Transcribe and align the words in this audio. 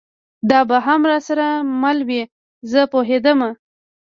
دا 0.49 0.59
به 0.69 0.77
هم 0.85 1.01
را 1.09 1.17
سره 1.27 1.47
مله 1.81 2.03
وي، 2.07 2.21
زه 2.71 2.81
پوهېدم. 2.91 3.39